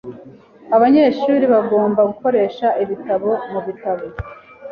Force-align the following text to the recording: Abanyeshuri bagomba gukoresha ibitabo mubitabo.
Abanyeshuri 0.75 1.45
bagomba 1.53 2.01
gukoresha 2.09 2.67
ibitabo 2.83 3.29
mubitabo. 3.51 4.05